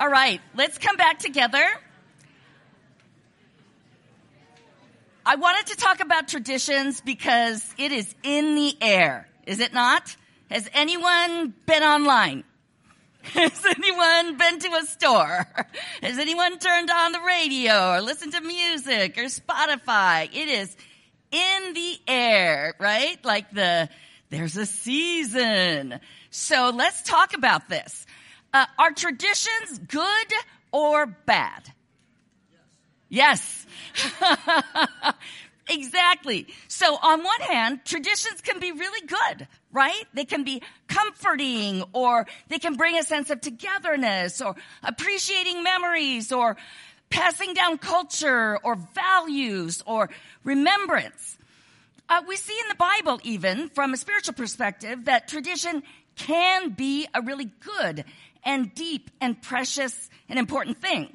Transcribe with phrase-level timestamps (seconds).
[0.00, 1.64] All right, let's come back together.
[5.26, 10.16] I wanted to talk about traditions because it is in the air, is it not?
[10.50, 12.44] Has anyone been online?
[13.22, 15.46] Has anyone been to a store?
[16.02, 20.26] Has anyone turned on the radio or listened to music or Spotify?
[20.32, 20.76] It is
[21.32, 23.22] in the air, right?
[23.24, 23.88] Like the,
[24.30, 25.98] there's a season.
[26.30, 28.06] So let's talk about this.
[28.52, 30.32] Uh, are traditions good
[30.72, 31.72] or bad?
[33.08, 33.66] Yes.
[35.70, 36.46] exactly.
[36.68, 40.04] So on one hand, traditions can be really good, right?
[40.14, 46.32] They can be comforting or they can bring a sense of togetherness or appreciating memories
[46.32, 46.56] or
[47.10, 50.10] passing down culture or values or
[50.44, 51.38] remembrance.
[52.10, 55.82] Uh, we see in the Bible, even from a spiritual perspective, that tradition
[56.16, 58.04] can be a really good
[58.48, 61.14] and deep and precious and important thing.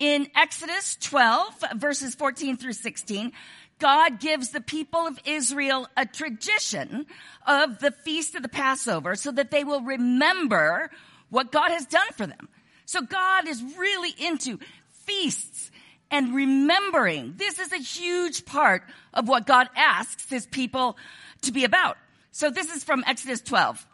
[0.00, 3.30] In Exodus 12, verses 14 through 16,
[3.78, 7.06] God gives the people of Israel a tradition
[7.46, 10.90] of the feast of the Passover so that they will remember
[11.30, 12.48] what God has done for them.
[12.84, 15.70] So God is really into feasts
[16.10, 17.34] and remembering.
[17.36, 18.82] This is a huge part
[19.14, 20.96] of what God asks his people
[21.42, 21.96] to be about.
[22.32, 23.86] So this is from Exodus 12.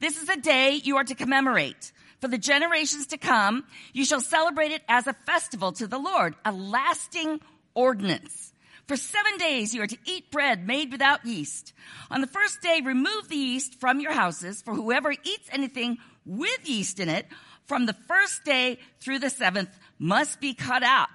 [0.00, 1.92] This is a day you are to commemorate.
[2.20, 6.34] For the generations to come, you shall celebrate it as a festival to the Lord,
[6.44, 7.40] a lasting
[7.74, 8.52] ordinance.
[8.86, 11.72] For seven days you are to eat bread made without yeast.
[12.10, 16.68] On the first day, remove the yeast from your houses, for whoever eats anything with
[16.68, 17.26] yeast in it
[17.66, 21.08] from the first day through the seventh must be cut out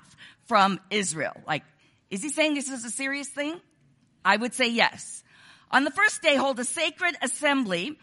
[0.46, 1.36] from Israel.
[1.48, 1.64] Like,
[2.10, 3.60] is he saying this is a serious thing?
[4.24, 5.24] I would say yes.
[5.72, 7.98] On the first day, hold a sacred assembly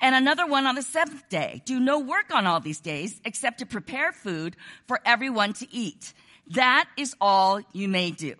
[0.00, 1.62] and another one on the seventh day.
[1.64, 4.56] Do no work on all these days except to prepare food
[4.86, 6.12] for everyone to eat.
[6.50, 8.34] That is all you may do.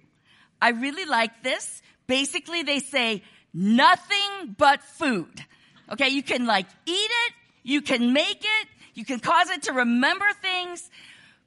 [0.60, 1.82] I really like this.
[2.06, 3.22] Basically, they say
[3.52, 5.44] nothing but food.
[5.90, 7.32] Okay, you can like eat it,
[7.62, 10.90] you can make it, you can cause it to remember things,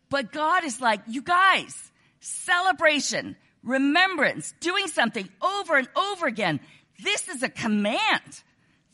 [0.09, 6.59] but God is like, you guys, celebration, remembrance, doing something over and over again.
[7.03, 8.43] This is a command.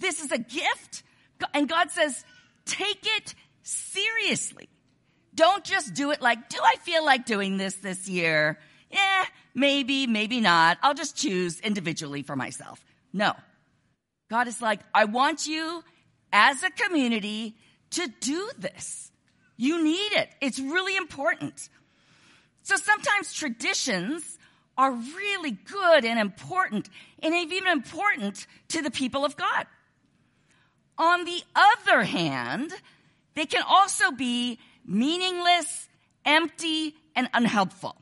[0.03, 1.03] This is a gift.
[1.53, 2.25] And God says,
[2.65, 4.67] take it seriously.
[5.33, 8.59] Don't just do it like, do I feel like doing this this year?
[8.91, 9.23] Yeah,
[9.55, 10.77] maybe, maybe not.
[10.83, 12.83] I'll just choose individually for myself.
[13.13, 13.31] No.
[14.29, 15.83] God is like, I want you
[16.33, 17.55] as a community
[17.91, 19.09] to do this.
[19.55, 20.29] You need it.
[20.41, 21.69] It's really important.
[22.63, 24.37] So sometimes traditions
[24.77, 26.89] are really good and important
[27.21, 29.65] and even important to the people of God.
[30.97, 32.71] On the other hand,
[33.35, 35.87] they can also be meaningless,
[36.25, 37.95] empty, and unhelpful.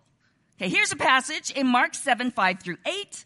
[0.58, 3.26] Okay, here's a passage in Mark 7, 5 through 8.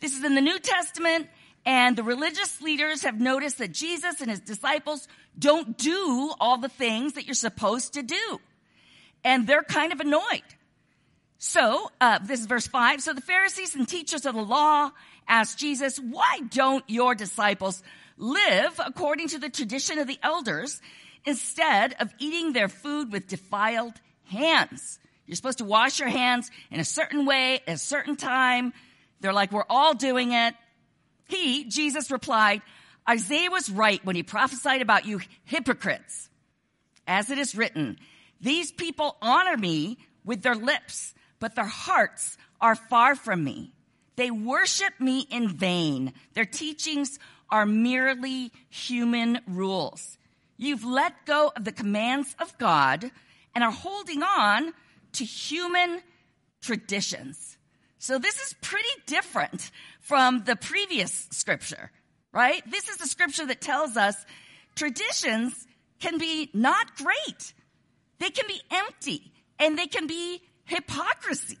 [0.00, 1.28] This is in the New Testament,
[1.64, 6.68] and the religious leaders have noticed that Jesus and his disciples don't do all the
[6.68, 8.40] things that you're supposed to do.
[9.24, 10.42] And they're kind of annoyed.
[11.38, 13.00] So, uh, this is verse 5.
[13.00, 14.90] So the Pharisees and teachers of the law
[15.26, 17.82] asked Jesus, why don't your disciples
[18.20, 20.80] live according to the tradition of the elders
[21.24, 23.94] instead of eating their food with defiled
[24.24, 24.98] hands.
[25.26, 28.72] You're supposed to wash your hands in a certain way at a certain time.
[29.20, 30.54] They're like, we're all doing it.
[31.28, 32.62] He, Jesus replied,
[33.08, 36.28] Isaiah was right when he prophesied about you hypocrites.
[37.06, 37.98] As it is written,
[38.40, 43.72] these people honor me with their lips, but their hearts are far from me.
[44.16, 46.12] They worship me in vain.
[46.34, 47.18] Their teachings
[47.50, 50.18] are merely human rules.
[50.56, 53.10] You've let go of the commands of God
[53.54, 54.72] and are holding on
[55.12, 56.02] to human
[56.60, 57.56] traditions.
[57.98, 61.90] So this is pretty different from the previous scripture,
[62.32, 62.62] right?
[62.70, 64.16] This is the scripture that tells us
[64.74, 65.66] traditions
[65.98, 67.52] can be not great.
[68.18, 71.58] They can be empty and they can be hypocrisy.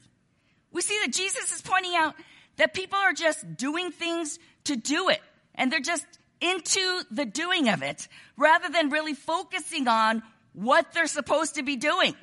[0.72, 2.14] We see that Jesus is pointing out
[2.56, 5.20] that people are just doing things to do it
[5.60, 6.06] and they're just
[6.40, 10.22] into the doing of it rather than really focusing on
[10.54, 12.16] what they're supposed to be doing.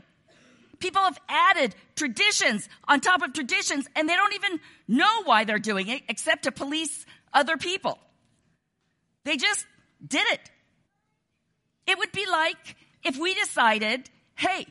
[0.80, 5.60] People have added traditions on top of traditions and they don't even know why they're
[5.60, 8.00] doing it except to police other people.
[9.24, 9.66] They just
[10.06, 10.42] did it.
[11.86, 14.66] It would be like if we decided, hey,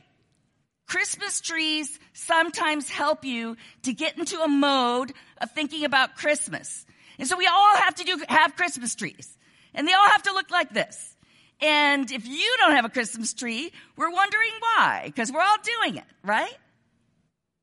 [0.87, 6.85] Christmas trees sometimes help you to get into a mode of thinking about Christmas.
[7.19, 9.37] And so we all have to do, have Christmas trees.
[9.73, 11.15] And they all have to look like this.
[11.59, 15.97] And if you don't have a Christmas tree, we're wondering why, because we're all doing
[15.97, 16.55] it, right?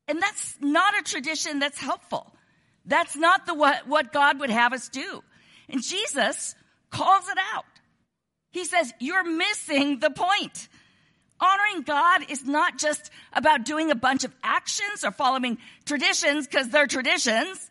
[0.07, 2.31] And that's not a tradition that's helpful.
[2.85, 5.23] That's not the what, what God would have us do.
[5.69, 6.55] And Jesus
[6.91, 7.65] calls it out.
[8.51, 10.67] He says, you're missing the point.
[11.39, 16.69] Honoring God is not just about doing a bunch of actions or following traditions because
[16.69, 17.69] they're traditions.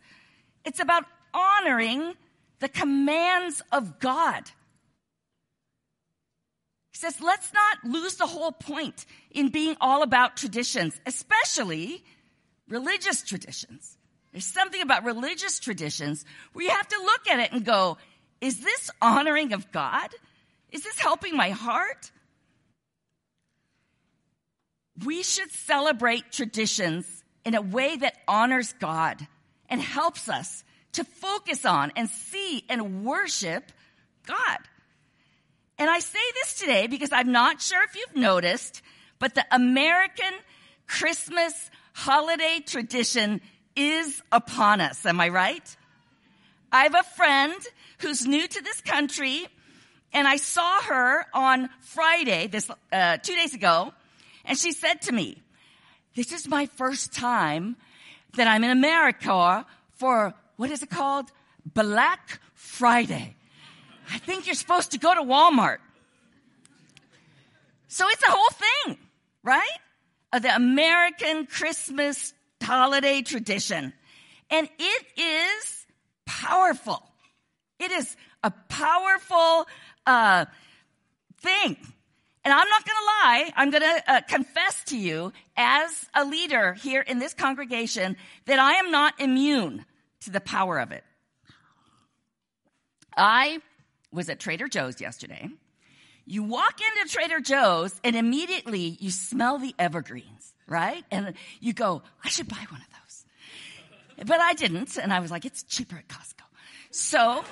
[0.63, 1.05] It's about
[1.35, 2.13] honoring
[2.59, 4.49] the commands of God.
[6.91, 12.03] He says, let's not lose the whole point in being all about traditions, especially
[12.69, 13.97] religious traditions.
[14.31, 16.23] There's something about religious traditions
[16.53, 17.97] where you have to look at it and go,
[18.39, 20.09] is this honoring of God?
[20.71, 22.11] Is this helping my heart?
[25.05, 29.27] We should celebrate traditions in a way that honors God
[29.69, 30.63] and helps us
[30.95, 33.71] to focus on and see and worship
[34.25, 34.57] God.
[35.77, 38.81] And I say this today because I'm not sure if you've noticed,
[39.19, 40.33] but the American
[40.87, 43.41] Christmas holiday tradition
[43.75, 45.05] is upon us.
[45.05, 45.77] Am I right?
[46.71, 47.55] I have a friend
[47.99, 49.47] who's new to this country
[50.13, 53.93] and I saw her on Friday, this, uh, two days ago,
[54.45, 55.41] and she said to me,
[56.15, 57.75] this is my first time
[58.35, 59.65] that I'm in America
[59.97, 61.31] for, what is it called?
[61.65, 63.35] Black Friday.
[64.11, 65.77] I think you're supposed to go to Walmart.
[67.87, 68.97] So it's a whole thing,
[69.43, 69.79] right?
[70.31, 73.93] The American Christmas holiday tradition.
[74.49, 75.85] And it is
[76.25, 77.01] powerful.
[77.79, 79.67] It is a powerful
[80.05, 80.45] uh,
[81.39, 81.77] thing.
[82.43, 86.23] And I'm not going to lie, I'm going to uh, confess to you as a
[86.25, 89.83] leader here in this congregation that I am not immune
[90.21, 91.03] to the power of it.
[93.15, 93.59] I
[94.11, 95.49] was at Trader Joe's yesterday.
[96.25, 101.03] You walk into Trader Joe's and immediately you smell the evergreens, right?
[101.11, 104.27] And you go, I should buy one of those.
[104.27, 104.97] But I didn't.
[104.97, 106.43] And I was like, it's cheaper at Costco.
[106.89, 107.43] So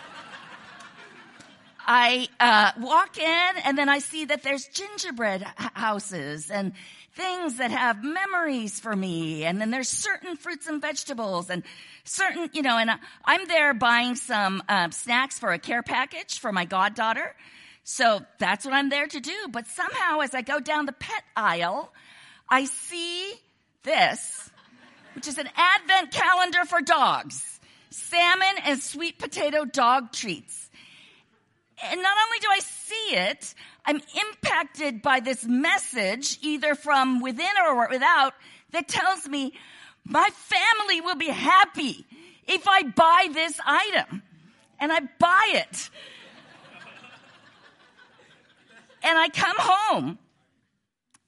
[1.85, 6.73] I uh, walk in and then I see that there's gingerbread houses and
[7.15, 9.45] things that have memories for me.
[9.45, 11.63] And then there's certain fruits and vegetables and
[12.03, 12.89] certain, you know, and
[13.23, 17.35] I'm there buying some um, snacks for a care package for my goddaughter.
[17.83, 19.47] So that's what I'm there to do.
[19.51, 21.93] But somehow as I go down the pet aisle,
[22.49, 23.33] I see
[23.83, 24.49] this,
[25.15, 27.59] which is an advent calendar for dogs.
[27.89, 30.69] Salmon and sweet potato dog treats.
[31.81, 33.53] And not only do I see it,
[33.85, 38.33] I'm impacted by this message, either from within or without,
[38.71, 39.53] that tells me
[40.05, 42.05] my family will be happy
[42.47, 44.21] if I buy this item.
[44.79, 45.89] And I buy it.
[49.03, 50.19] and I come home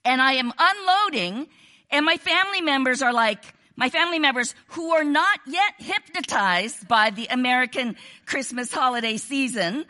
[0.03, 1.48] and I am unloading
[1.91, 3.44] and my family members are like,
[3.77, 7.95] my family members who are not yet hypnotized by the American
[8.25, 9.86] Christmas holiday season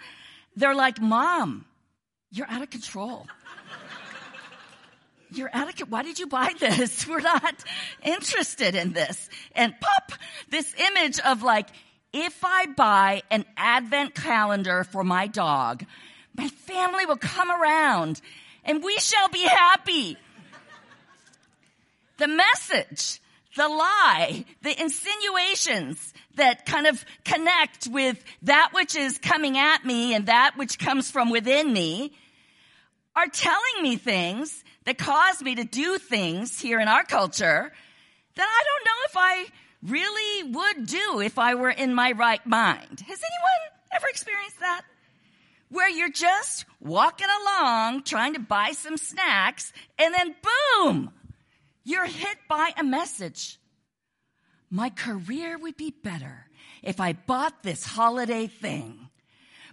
[0.55, 1.65] they're like, Mom,
[2.31, 3.27] you're out of control.
[5.31, 7.07] You're out of, why did you buy this?
[7.07, 7.63] We're not
[8.03, 9.29] interested in this.
[9.53, 10.13] And pop,
[10.49, 11.67] this image of like,
[12.13, 15.83] if I buy an advent calendar for my dog,
[16.37, 18.21] my family will come around
[18.63, 20.17] and we shall be happy.
[22.17, 23.19] The message,
[23.55, 30.13] the lie, the insinuations, that kind of connect with that which is coming at me
[30.13, 32.11] and that which comes from within me
[33.15, 37.71] are telling me things that cause me to do things here in our culture
[38.35, 39.45] that I don't know if I
[39.83, 42.99] really would do if I were in my right mind.
[43.07, 44.81] Has anyone ever experienced that?
[45.69, 51.11] Where you're just walking along trying to buy some snacks and then boom,
[51.85, 53.57] you're hit by a message
[54.69, 56.47] my career would be better
[56.83, 59.09] if I bought this holiday thing.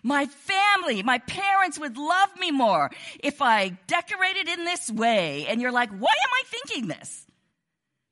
[0.02, 2.90] My family, my parents would love me more
[3.23, 5.47] if I decorated in this way.
[5.49, 7.26] And you're like, why am I thinking this?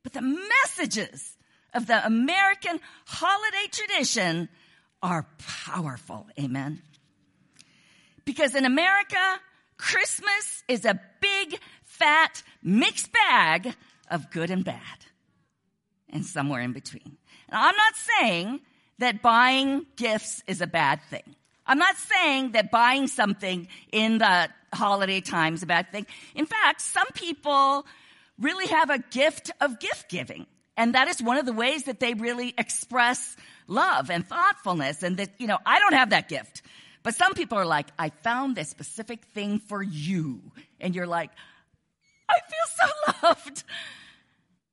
[0.02, 1.36] But the messages
[1.74, 4.48] of the American holiday tradition
[5.02, 6.26] are powerful.
[6.38, 6.82] Amen.
[8.24, 9.40] Because in America,
[9.76, 13.74] Christmas is a big, fat, mixed bag
[14.10, 15.06] of good and bad
[16.08, 17.16] and somewhere in between.
[17.50, 18.60] Now, I'm not saying
[18.98, 21.36] that buying gifts is a bad thing.
[21.66, 26.06] I'm not saying that buying something in the holiday time is a bad thing.
[26.34, 27.86] In fact, some people
[28.38, 30.46] really have a gift of gift giving.
[30.76, 33.36] And that is one of the ways that they really express
[33.66, 35.02] love and thoughtfulness.
[35.02, 36.62] And that, you know, I don't have that gift,
[37.02, 40.40] But some people are like, I found this specific thing for you.
[40.80, 41.30] And you're like,
[42.28, 43.64] I feel so loved.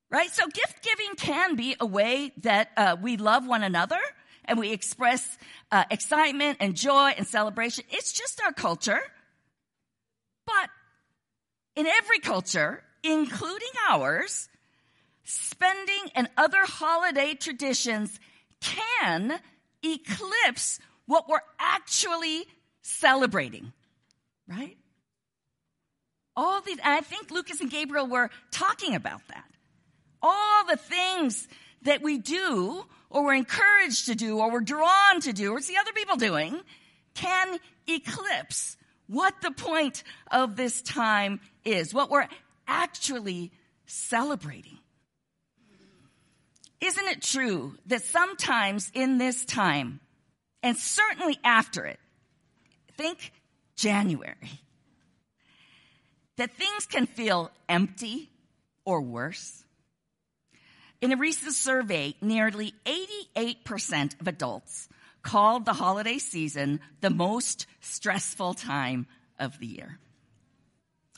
[0.10, 0.32] Right?
[0.32, 4.00] So gift giving can be a way that uh, we love one another
[4.46, 5.38] and we express
[5.72, 7.84] uh, excitement and joy and celebration.
[7.90, 9.02] It's just our culture.
[10.46, 10.70] But
[11.76, 14.48] in every culture, including ours,
[15.26, 18.18] spending and other holiday traditions
[18.62, 19.40] can
[19.84, 22.46] eclipse what we're actually
[22.82, 23.74] celebrating,
[24.48, 24.78] right?
[26.36, 29.44] All these, I think Lucas and Gabriel were talking about that.
[30.22, 31.48] All the things
[31.84, 35.76] that we do, or we're encouraged to do, or we're drawn to do, or see
[35.78, 36.60] other people doing,
[37.14, 42.28] can eclipse what the point of this time is, what we're
[42.68, 43.52] actually
[43.86, 44.78] celebrating.
[46.82, 50.00] Isn't it true that sometimes in this time,
[50.62, 52.00] and certainly after it,
[52.98, 53.32] think
[53.76, 54.62] January,
[56.36, 58.30] that things can feel empty
[58.86, 59.64] or worse?
[61.00, 64.90] In a recent survey, nearly 88% of adults
[65.22, 69.06] called the holiday season the most stressful time
[69.38, 70.00] of the year.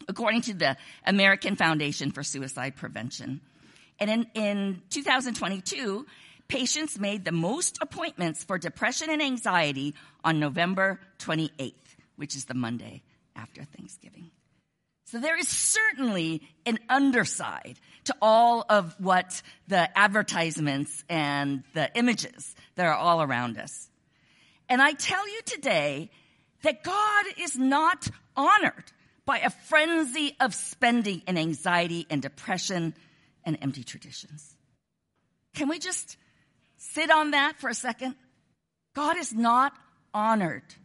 [0.08, 3.42] According to the American Foundation for Suicide Prevention,
[4.00, 6.06] and in, in 2022,
[6.48, 9.94] patients made the most appointments for depression and anxiety
[10.24, 11.74] on November 28th,
[12.18, 13.04] which is the Monday
[13.36, 14.32] after Thanksgiving.
[15.12, 22.56] So there is certainly an underside to all of what the advertisements and the images
[22.76, 23.90] that are all around us.
[24.70, 26.12] And I tell you today
[26.62, 28.92] that God is not honored
[29.26, 32.94] by a frenzy of spending and anxiety and depression
[33.44, 34.56] and empty traditions.
[35.56, 36.18] Can we just
[36.78, 38.14] sit on that for a second?
[38.94, 39.74] God is not
[40.14, 40.76] honored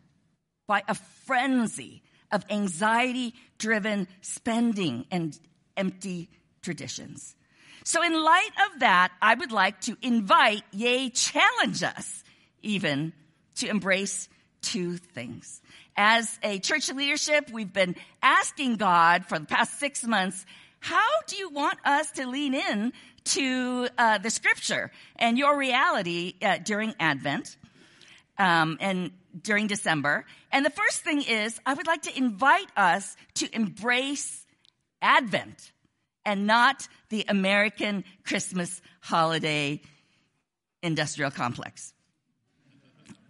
[0.67, 0.95] by a
[1.27, 2.03] frenzy
[2.35, 5.39] of anxiety driven spending and
[5.77, 6.29] empty
[6.63, 7.37] traditions.
[7.85, 12.25] So, in light of that, I would like to invite, yea, challenge us
[12.63, 13.13] even
[13.57, 14.29] to embrace
[14.63, 15.63] two things.
[15.97, 20.45] As a church leadership, we've been asking God for the past six months
[20.81, 22.93] how do you want us to lean in
[23.25, 27.57] to uh, the scripture and your reality uh, during Advent
[28.39, 30.25] um, and during December?
[30.53, 34.45] And the first thing is, I would like to invite us to embrace
[35.03, 35.73] Advent
[36.25, 39.81] and not the American Christmas holiday
[40.83, 41.93] industrial complex.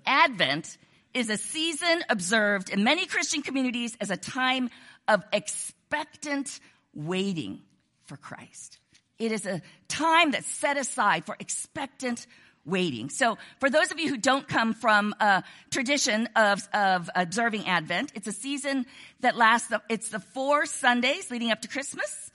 [0.06, 0.76] Advent
[1.12, 4.70] is a season observed in many Christian communities as a time
[5.08, 6.60] of expectant
[6.94, 7.62] waiting
[8.04, 8.78] for Christ.
[9.18, 12.26] It is a time that's set aside for expectant
[12.66, 13.10] waiting.
[13.10, 18.12] So for those of you who don't come from a tradition of, of observing Advent,
[18.14, 18.86] it's a season
[19.20, 22.30] that lasts, the, it's the four Sundays leading up to Christmas.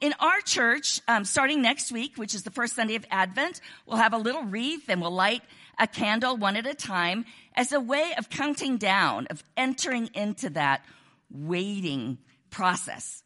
[0.00, 3.98] In our church, um, starting next week, which is the first Sunday of Advent, we'll
[3.98, 5.42] have a little wreath and we'll light
[5.78, 7.24] a candle one at a time
[7.54, 10.84] as a way of counting down, of entering into that
[11.30, 12.18] waiting
[12.50, 13.22] process.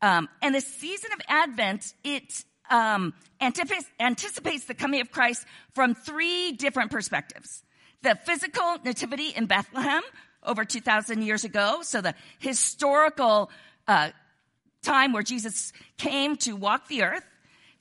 [0.00, 5.44] Um, and the season of Advent, it um, anticipates, the coming of Christ
[5.74, 7.62] from three different perspectives.
[8.02, 10.02] The physical nativity in Bethlehem
[10.42, 13.50] over 2,000 years ago, so the historical
[13.86, 14.10] uh,
[14.82, 17.24] time where Jesus came to walk the earth,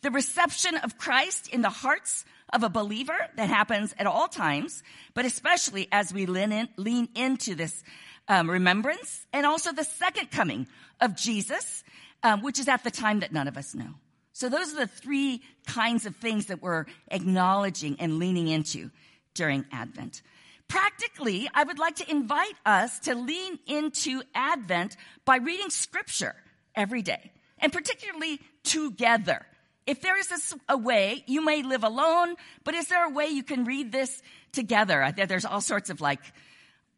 [0.01, 4.81] the reception of Christ in the hearts of a believer that happens at all times,
[5.13, 7.83] but especially as we lean, in, lean into this
[8.27, 10.67] um, remembrance, and also the second coming
[10.99, 11.83] of Jesus
[12.23, 13.95] um, which is at the time that none of us know.
[14.37, 18.91] So those are the three kinds of things that we're acknowledging and leaning into
[19.33, 20.21] during Advent.
[20.67, 26.35] Practically, I would like to invite us to lean into Advent by reading scripture
[26.75, 29.43] every day, and particularly together.
[29.87, 33.41] If there is a, way, you may live alone, but is there a way you
[33.41, 35.11] can read this together?
[35.17, 36.21] There's all sorts of like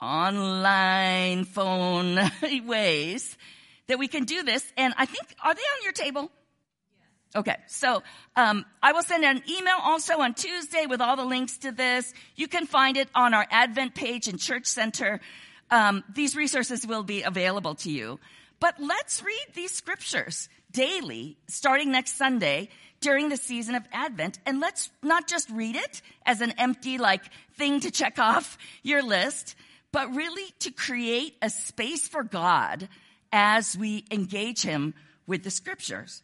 [0.02, 2.20] online phone
[2.66, 3.38] ways
[3.88, 4.70] that we can do this.
[4.76, 6.30] And I think, are they on your table?
[7.36, 8.02] Okay, so
[8.36, 12.12] um, I will send an email also on Tuesday with all the links to this.
[12.36, 15.20] You can find it on our Advent page in Church Center.
[15.70, 18.20] Um, these resources will be available to you.
[18.60, 22.70] But let's read these scriptures daily, starting next Sunday
[23.00, 24.40] during the season of Advent.
[24.48, 27.22] And let's not just read it as an empty, like,
[27.54, 29.56] thing to check off your list,
[29.92, 32.90] but really to create a space for God
[33.32, 34.96] as we engage him
[35.28, 36.24] with the scriptures.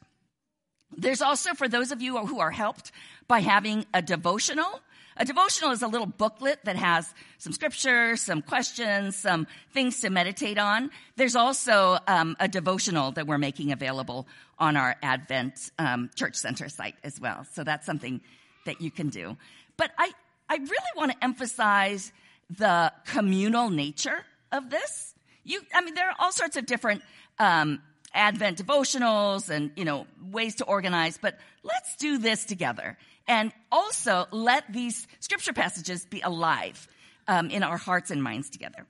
[0.97, 2.91] There's also, for those of you who are helped
[3.27, 4.81] by having a devotional,
[5.17, 10.09] A devotional is a little booklet that has some scripture, some questions, some things to
[10.09, 10.91] meditate on.
[11.15, 14.27] There's also um, a devotional that we're making available
[14.59, 17.45] on our Advent um, Church Center site as well.
[17.53, 18.19] So that's something
[18.65, 19.37] that you can do.
[19.77, 20.11] But I,
[20.49, 22.11] I really want to emphasize
[22.49, 25.13] the communal nature of this.
[25.45, 27.03] You, I mean, there are all sorts of different
[27.39, 27.81] um,
[28.15, 32.97] Advent devotionals and you know ways to organize, but let's do this together.
[33.27, 36.87] And also let these scripture passages be alive
[37.27, 38.85] um, in our hearts and minds together.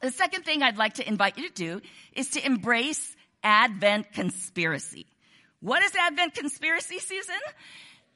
[0.00, 1.80] The second thing I'd like to invite you to do
[2.12, 5.06] is to embrace Advent conspiracy.
[5.60, 7.34] What is Advent conspiracy, Susan?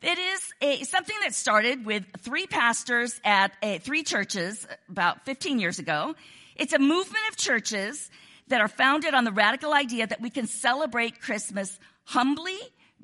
[0.02, 5.58] It is a, something that started with three pastors at a, three churches about 15
[5.58, 6.14] years ago.
[6.56, 8.10] It's a movement of churches
[8.50, 12.58] that are founded on the radical idea that we can celebrate Christmas humbly,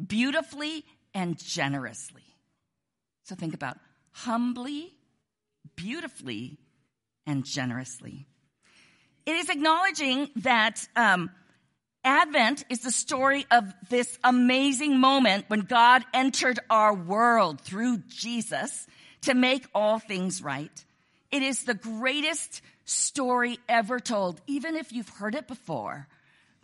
[0.05, 0.85] beautifully,
[1.15, 2.23] and generously.
[3.23, 3.79] So think about
[4.11, 4.93] humbly,
[5.75, 6.59] beautifully,
[7.27, 8.27] and generously.
[9.25, 11.31] It is acknowledging that um,
[12.05, 18.87] Advent is the story of this amazing moment when God entered our world through Jesus
[19.23, 20.85] to make all things right.
[21.31, 26.07] It is the greatest story ever told, even if you've heard it before.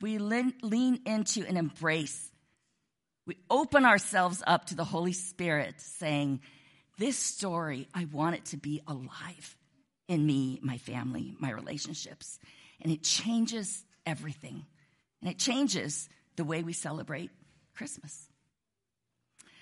[0.00, 2.32] We lean into and embrace
[3.26, 6.40] we open ourselves up to the Holy Spirit saying,
[6.98, 9.56] This story, I want it to be alive
[10.08, 12.38] in me, my family, my relationships.
[12.80, 14.66] And it changes everything.
[15.20, 17.30] And it changes the way we celebrate
[17.76, 18.28] Christmas.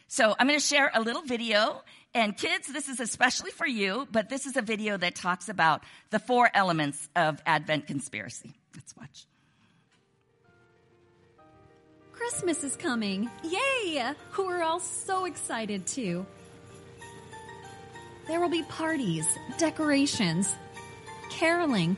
[0.09, 1.83] So I'm going to share a little video.
[2.13, 5.85] And kids, this is especially for you, but this is a video that talks about
[6.11, 8.53] the four elements of Advent conspiracy.
[8.75, 9.27] Let's watch.
[12.13, 13.31] Christmas is coming.
[13.45, 14.13] Yay!
[14.37, 16.27] We're all so excited too.
[18.27, 19.27] There will be parties,
[19.59, 20.55] decorations,
[21.31, 21.97] caroling,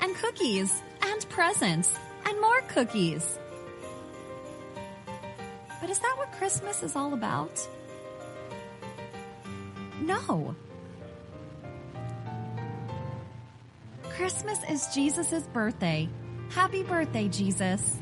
[0.00, 1.90] and cookies, and presents,
[2.26, 3.38] and more cookies.
[5.80, 7.66] But is that what Christmas is all about?
[10.04, 10.54] No.
[14.10, 16.10] Christmas is Jesus' birthday.
[16.50, 17.98] Happy birthday, Jesus.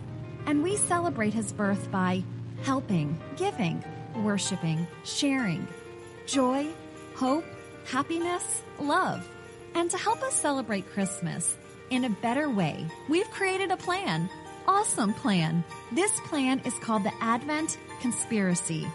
[0.47, 2.25] And we celebrate his birth by
[2.65, 3.85] helping, giving,
[4.17, 5.67] worshiping, sharing,
[6.27, 6.67] joy,
[7.15, 7.45] hope,
[7.87, 9.27] happiness, love.
[9.77, 11.57] And to help us celebrate Christmas
[11.91, 14.29] in a better way, we've created a plan.
[14.67, 15.63] Awesome plan.
[15.93, 18.89] This plan is called the Advent Conspiracy.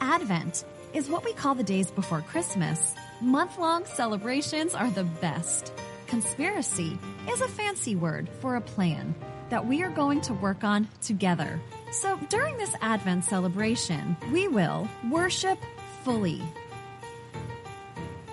[0.00, 2.94] Advent is what we call the days before Christmas.
[3.20, 5.72] Month long celebrations are the best.
[6.06, 6.98] Conspiracy
[7.30, 9.14] is a fancy word for a plan
[9.50, 11.60] that we are going to work on together.
[11.90, 15.58] So during this Advent celebration, we will worship
[16.04, 16.40] fully.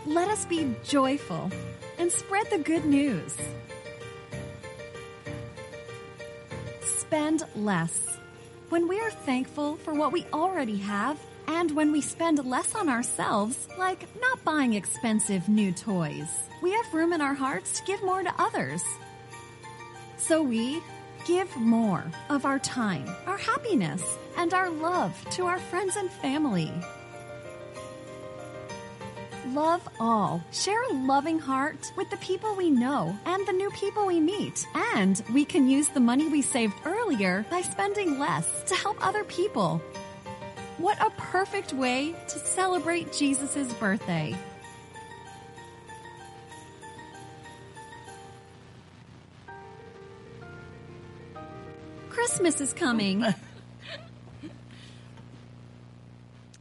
[0.06, 1.52] Let us be joyful
[1.98, 3.36] and spread the good news.
[6.82, 8.18] Spend less.
[8.70, 12.90] When we are thankful for what we already have, and when we spend less on
[12.90, 16.28] ourselves, like not buying expensive new toys,
[16.62, 18.84] we have room in our hearts to give more to others.
[20.18, 20.82] So we
[21.26, 26.72] give more of our time, our happiness, and our love to our friends and family.
[29.50, 30.44] Love all.
[30.52, 34.68] Share a loving heart with the people we know and the new people we meet.
[34.96, 39.24] And we can use the money we saved earlier by spending less to help other
[39.24, 39.82] people.
[40.78, 44.36] What a perfect way to celebrate Jesus' birthday.
[52.10, 53.26] Christmas is coming.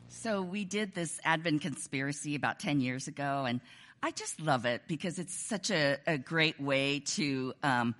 [0.08, 3.60] so we did this Advent conspiracy about 10 years ago, and
[4.00, 7.96] I just love it because it's such a, a great way to, um,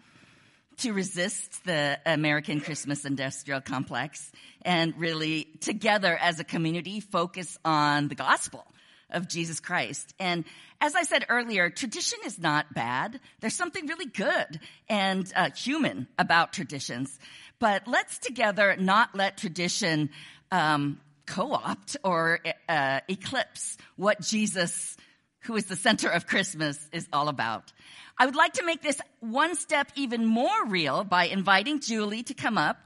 [0.78, 4.30] to resist the American Christmas industrial complex
[4.62, 8.66] and really together as a community focus on the gospel
[9.10, 10.14] of Jesus Christ.
[10.18, 10.44] And
[10.80, 13.20] as I said earlier, tradition is not bad.
[13.40, 17.18] There's something really good and uh, human about traditions.
[17.58, 20.10] But let's together not let tradition
[20.50, 24.96] um, co-opt or uh, eclipse what Jesus,
[25.40, 27.72] who is the center of Christmas, is all about.
[28.16, 32.34] I would like to make this one step even more real by inviting Julie to
[32.34, 32.78] come up,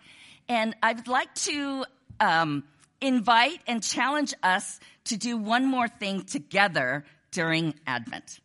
[0.48, 1.84] and I'd like to
[2.18, 2.64] um,
[3.00, 8.40] invite and challenge us to do one more thing together during Advent.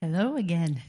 [0.00, 0.82] Hello again.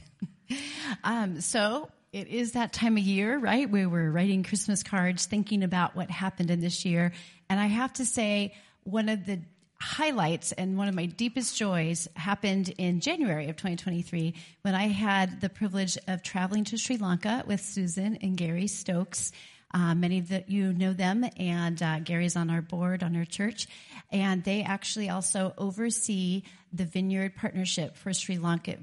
[1.04, 3.69] um, so it is that time of year, right?
[3.69, 7.12] Where we're writing Christmas cards, thinking about what happened in this year.
[7.49, 9.39] And I have to say, one of the
[9.81, 15.39] highlights and one of my deepest joys happened in January of 2023 when I had
[15.41, 19.31] the privilege of traveling to Sri Lanka with Susan and Gary Stokes.
[19.71, 23.25] Uh, many of the, you know them, and uh, Gary's on our board, on our
[23.25, 23.67] church.
[24.11, 28.77] And they actually also oversee the Vineyard Partnership for Sri Lanka,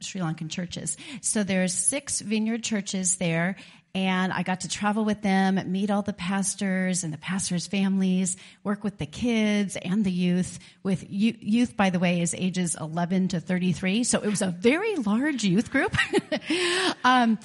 [0.00, 0.96] Sri Lankan churches.
[1.22, 3.56] So there's six vineyard churches there,
[3.94, 8.36] and I got to travel with them, meet all the pastors and the pastors' families,
[8.62, 10.58] work with the kids and the youth.
[10.82, 14.94] With youth, by the way, is ages 11 to 33, so it was a very
[14.96, 15.96] large youth group.
[17.04, 17.38] um,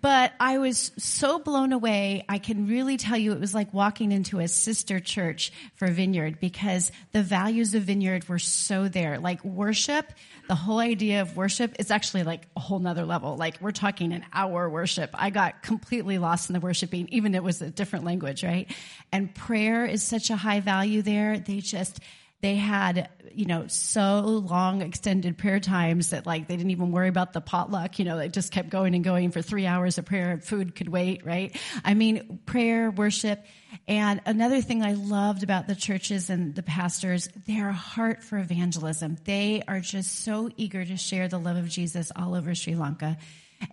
[0.00, 2.24] but I was so blown away.
[2.28, 6.40] I can really tell you it was like walking into a sister church for Vineyard
[6.40, 9.18] because the values of Vineyard were so there.
[9.18, 10.12] Like worship,
[10.48, 13.36] the whole idea of worship is actually like a whole nother level.
[13.36, 15.10] Like we're talking an hour worship.
[15.14, 18.70] I got completely lost in the worshiping, even it was a different language, right?
[19.12, 21.38] And prayer is such a high value there.
[21.38, 22.00] They just,
[22.40, 27.08] they had, you know, so long extended prayer times that like they didn't even worry
[27.08, 30.06] about the potluck, you know, they just kept going and going for three hours of
[30.06, 30.38] prayer.
[30.38, 31.54] Food could wait, right?
[31.84, 33.44] I mean, prayer, worship,
[33.86, 39.18] and another thing I loved about the churches and the pastors, their heart for evangelism.
[39.24, 43.18] They are just so eager to share the love of Jesus all over Sri Lanka.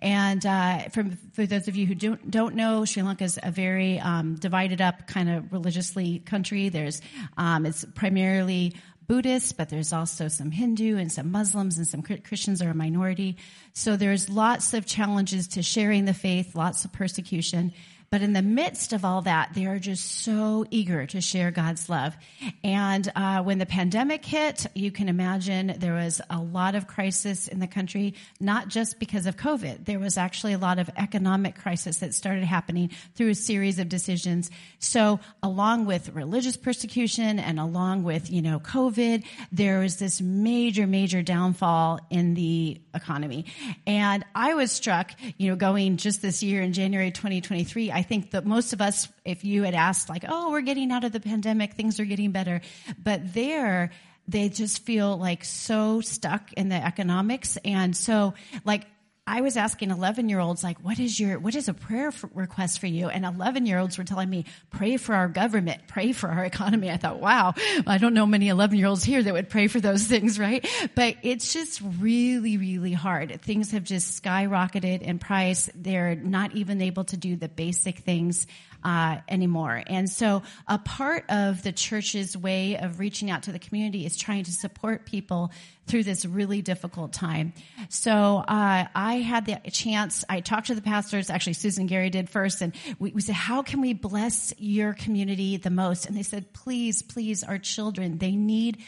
[0.00, 3.50] And uh, for, for those of you who don't, don't know, Sri Lanka is a
[3.50, 6.68] very um, divided up kind of religiously country.
[6.68, 7.00] There's
[7.36, 8.74] um, it's primarily
[9.06, 13.38] Buddhist, but there's also some Hindu and some Muslims and some Christians are a minority.
[13.72, 17.72] So there's lots of challenges to sharing the faith, lots of persecution.
[18.10, 21.90] But in the midst of all that, they are just so eager to share God's
[21.90, 22.16] love.
[22.64, 27.48] And uh, when the pandemic hit, you can imagine there was a lot of crisis
[27.48, 29.84] in the country, not just because of COVID.
[29.84, 33.90] There was actually a lot of economic crisis that started happening through a series of
[33.90, 34.50] decisions.
[34.78, 40.86] So along with religious persecution and along with, you know, COVID, there was this major,
[40.86, 43.44] major downfall in the economy.
[43.86, 48.30] And I was struck, you know, going just this year in January 2023, I think
[48.30, 51.18] that most of us, if you had asked like, oh, we're getting out of the
[51.18, 52.60] pandemic, things are getting better.
[52.96, 53.90] But there,
[54.28, 57.58] they just feel like so stuck in the economics.
[57.64, 58.34] And so
[58.64, 58.86] like,
[59.28, 62.80] I was asking 11 year olds, like, what is your, what is a prayer request
[62.80, 63.08] for you?
[63.08, 66.90] And 11 year olds were telling me, pray for our government, pray for our economy.
[66.90, 67.52] I thought, wow,
[67.86, 70.66] I don't know many 11 year olds here that would pray for those things, right?
[70.94, 73.42] But it's just really, really hard.
[73.42, 75.68] Things have just skyrocketed in price.
[75.74, 78.46] They're not even able to do the basic things
[78.84, 79.82] uh, anymore.
[79.86, 84.16] And so a part of the church's way of reaching out to the community is
[84.16, 85.52] trying to support people
[85.86, 87.52] through this really difficult time.
[87.88, 90.24] So uh, I had the chance.
[90.28, 91.30] I talked to the pastors.
[91.30, 95.56] Actually, Susan Gary did first, and we, we said, "How can we bless your community
[95.56, 98.18] the most?" And they said, "Please, please, our children.
[98.18, 98.78] They need."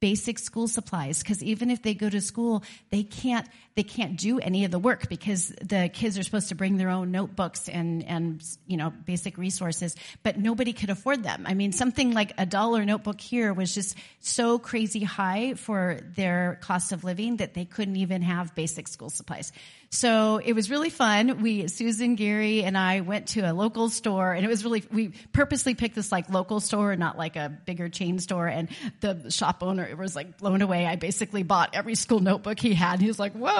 [0.00, 4.38] basic school supplies because even if they go to school they can't they can't do
[4.38, 8.04] any of the work because the kids are supposed to bring their own notebooks and
[8.04, 12.46] and you know basic resources but nobody could afford them i mean something like a
[12.46, 17.64] dollar notebook here was just so crazy high for their cost of living that they
[17.64, 19.52] couldn't even have basic school supplies
[19.92, 21.42] so it was really fun.
[21.42, 25.08] We, Susan, Gary, and I went to a local store and it was really, we
[25.32, 28.46] purposely picked this like local store, not like a bigger chain store.
[28.46, 28.68] And
[29.00, 30.86] the shop owner was like blown away.
[30.86, 33.00] I basically bought every school notebook he had.
[33.00, 33.50] He was like, whoa.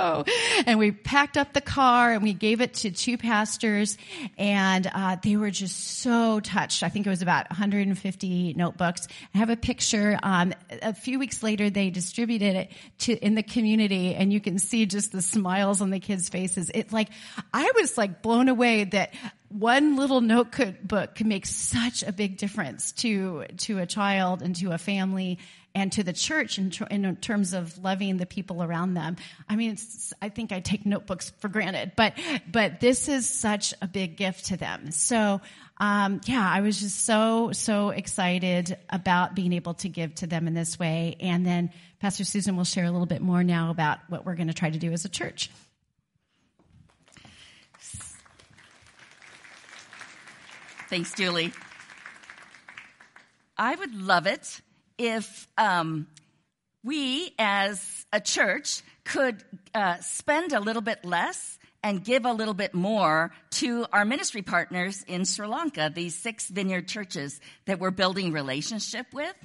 [0.66, 3.96] And we packed up the car and we gave it to two pastors
[4.38, 6.82] and uh, they were just so touched.
[6.82, 9.08] I think it was about 150 notebooks.
[9.34, 10.18] I have a picture.
[10.22, 14.58] Um, a few weeks later, they distributed it to in the community and you can
[14.58, 16.70] see just the smiles on the kids' faces.
[16.74, 17.08] It's like,
[17.52, 19.14] I was like blown away that
[19.50, 24.70] one little notebook can make such a big difference to, to a child and to
[24.70, 25.38] a family
[25.74, 29.16] and to the church in, tr- in terms of loving the people around them.
[29.48, 29.76] I mean,
[30.22, 32.14] I think I take notebooks for granted, but,
[32.50, 34.92] but this is such a big gift to them.
[34.92, 35.40] So,
[35.78, 40.46] um, yeah, I was just so, so excited about being able to give to them
[40.46, 41.16] in this way.
[41.20, 44.48] And then Pastor Susan will share a little bit more now about what we're going
[44.48, 45.50] to try to do as a church.
[50.90, 51.52] Thanks, Julie.
[53.56, 54.60] I would love it
[54.98, 56.08] if um,
[56.82, 62.54] we, as a church, could uh, spend a little bit less and give a little
[62.54, 67.92] bit more to our ministry partners in Sri Lanka, these six vineyard churches that we're
[67.92, 69.36] building relationship with.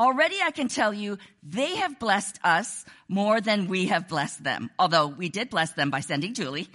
[0.00, 4.70] Already I can tell you they have blessed us more than we have blessed them,
[4.78, 6.70] although we did bless them by sending Julie.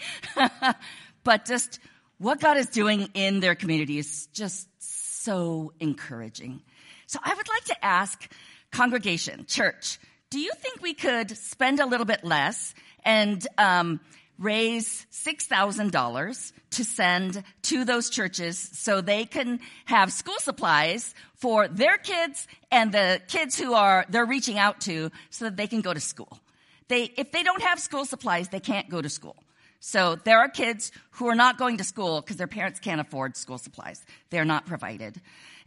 [1.23, 1.79] but just
[2.21, 6.61] what God is doing in their community is just so encouraging.
[7.07, 8.31] So I would like to ask
[8.71, 13.99] congregation, church, do you think we could spend a little bit less and um,
[14.37, 21.97] raise $6,000 to send to those churches so they can have school supplies for their
[21.97, 25.91] kids and the kids who are they're reaching out to so that they can go
[25.91, 26.39] to school.
[26.87, 29.35] They, if they don't have school supplies, they can't go to school.
[29.83, 33.35] So there are kids who are not going to school because their parents can't afford
[33.35, 34.05] school supplies.
[34.29, 35.19] They're not provided.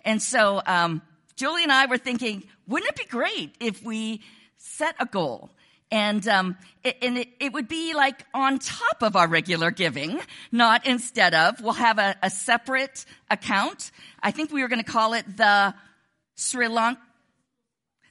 [0.05, 1.03] And so, um,
[1.35, 4.23] Julie and I were thinking, wouldn't it be great if we
[4.57, 5.51] set a goal
[5.91, 10.21] and, um, it, and it, it, would be like on top of our regular giving,
[10.53, 11.61] not instead of.
[11.61, 13.91] We'll have a, a separate account.
[14.23, 15.75] I think we were going to call it the
[16.37, 16.99] Sri, Lank-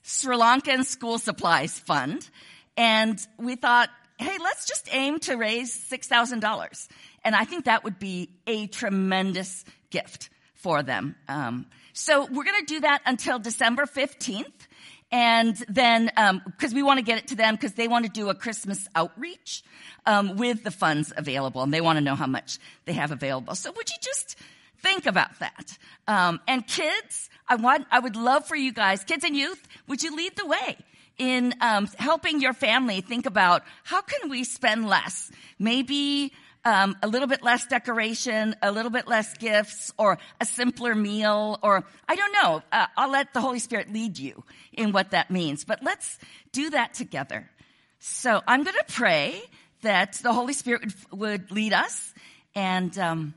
[0.01, 2.29] Sri Lankan School Supplies Fund.
[2.75, 3.89] And we thought,
[4.23, 6.87] hey, let's just aim to raise $6,000.
[7.23, 11.15] And I think that would be a tremendous gift for them.
[11.27, 14.67] Um, so we're going to do that until December 15th.
[15.11, 18.11] And then, because um, we want to get it to them because they want to
[18.11, 19.63] do a Christmas outreach
[20.07, 23.53] um, with the funds available, and they want to know how much they have available.
[23.53, 24.35] So, would you just
[24.79, 25.77] think about that?
[26.07, 30.01] Um, and kids, I want, I would love for you guys, kids and youth, would
[30.01, 30.77] you lead the way?
[31.17, 36.33] In um, helping your family think about how can we spend less maybe
[36.65, 41.59] um, a little bit less decoration, a little bit less gifts, or a simpler meal,
[41.61, 42.63] or I don't know.
[42.71, 45.65] Uh, I'll let the Holy Spirit lead you in what that means.
[45.65, 46.17] But let's
[46.51, 47.49] do that together.
[47.99, 49.41] So I'm going to pray
[49.81, 52.13] that the Holy Spirit would, would lead us.
[52.55, 53.33] And um,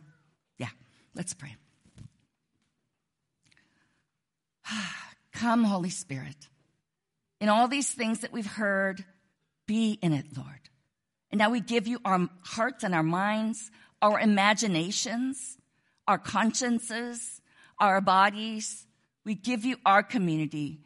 [0.58, 0.68] yeah,
[1.14, 1.56] let's pray.
[5.32, 6.48] Come, Holy Spirit.
[7.40, 9.04] In all these things that we've heard,
[9.66, 10.70] be in it, Lord.
[11.30, 13.70] And now we give you our hearts and our minds,
[14.00, 15.58] our imaginations,
[16.06, 17.40] our consciences,
[17.78, 18.86] our bodies.
[19.24, 20.80] We give you our community.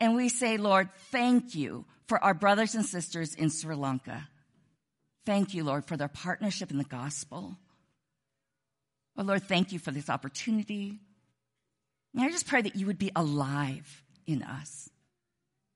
[0.00, 4.28] And we say, Lord, thank you for our brothers and sisters in Sri Lanka.
[5.24, 7.56] Thank you, Lord, for their partnership in the gospel.
[9.16, 10.98] Oh, Lord, thank you for this opportunity.
[12.14, 14.88] And I just pray that you would be alive in us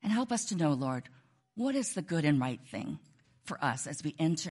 [0.07, 1.09] and help us to know, Lord,
[1.57, 3.01] what is the good and right thing
[3.45, 4.45] for us as we enter